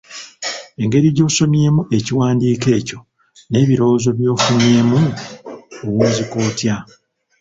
[0.83, 2.99] Engeri gy'osomyemu ekiwandiiko ekyo,
[3.51, 4.99] n'ebirowoozo by'ofunyeemu,
[5.85, 6.75] owunzika otya?